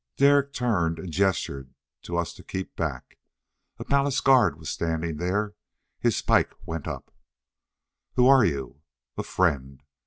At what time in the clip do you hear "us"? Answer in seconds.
2.17-2.33